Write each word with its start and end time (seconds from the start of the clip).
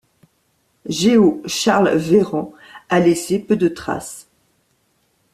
Géo-Charles 0.89 1.95
Véran 1.95 2.51
a 2.89 2.99
laissé 2.99 3.37
peu 3.37 3.55
de 3.55 3.67
traces. 3.67 4.27